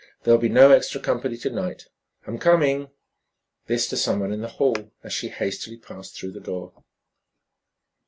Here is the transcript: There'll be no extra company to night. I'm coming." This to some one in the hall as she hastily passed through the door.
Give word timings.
There'll 0.23 0.39
be 0.39 0.49
no 0.49 0.71
extra 0.71 0.99
company 0.99 1.37
to 1.37 1.51
night. 1.51 1.85
I'm 2.25 2.39
coming." 2.39 2.89
This 3.67 3.87
to 3.89 3.97
some 3.97 4.21
one 4.21 4.33
in 4.33 4.41
the 4.41 4.47
hall 4.47 4.91
as 5.03 5.13
she 5.13 5.27
hastily 5.27 5.77
passed 5.77 6.15
through 6.15 6.31
the 6.31 6.39
door. 6.39 6.73